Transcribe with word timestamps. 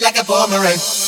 like 0.00 0.20
a 0.20 0.24
boomerang. 0.24 1.07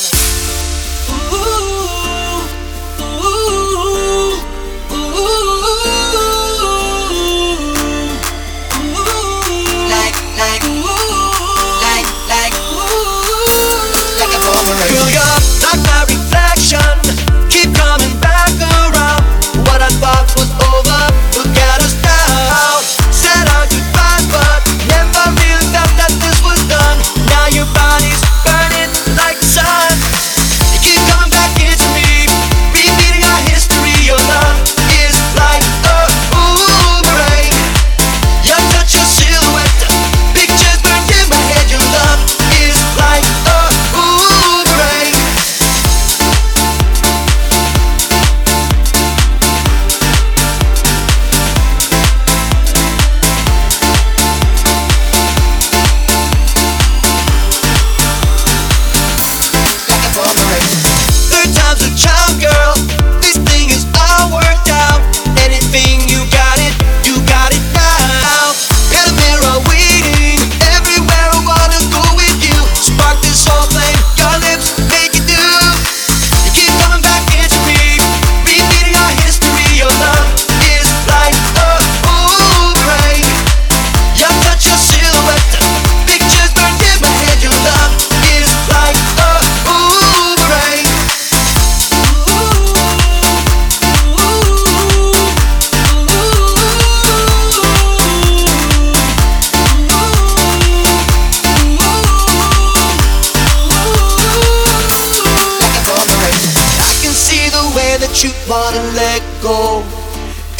you 108.24 108.32
wanna 108.48 108.82
let 108.92 109.22
go. 109.40 109.82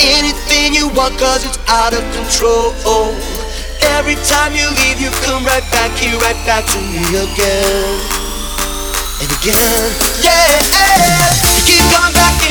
Anything 0.01 0.73
you 0.73 0.89
want, 0.97 1.19
cause 1.19 1.45
it's 1.45 1.59
out 1.69 1.93
of 1.93 2.01
control. 2.17 2.73
Every 4.01 4.17
time 4.25 4.55
you 4.55 4.65
leave, 4.81 5.01
you 5.01 5.11
come 5.29 5.45
right 5.45 5.65
back 5.71 5.93
here, 5.99 6.17
right 6.25 6.41
back 6.49 6.65
to 6.73 6.79
me 6.89 7.05
again. 7.21 8.01
And 9.21 9.29
again, 9.29 9.93
yeah, 10.25 10.57
you 11.69 11.77
come 11.93 12.13
back 12.15 12.50